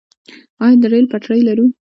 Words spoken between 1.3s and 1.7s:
لرو؟